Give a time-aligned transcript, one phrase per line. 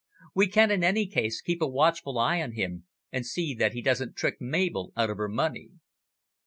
[0.33, 3.83] We can in any case, keep a watchful eye on him, and see that he
[3.83, 5.73] doesn't trick Mabel out of her money."